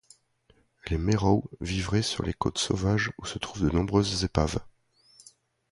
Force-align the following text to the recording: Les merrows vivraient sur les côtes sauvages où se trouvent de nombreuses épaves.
Les 0.87 0.97
merrows 0.97 1.43
vivraient 1.61 2.01
sur 2.01 2.23
les 2.25 2.33
côtes 2.33 2.57
sauvages 2.57 3.11
où 3.19 3.27
se 3.27 3.37
trouvent 3.37 3.61
de 3.61 3.69
nombreuses 3.69 4.23
épaves. 4.23 4.57